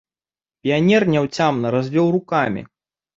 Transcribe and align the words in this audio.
Піянер 0.67 1.05
няўцямна 1.15 1.67
развёў 1.75 2.07
рукамі. 2.17 2.65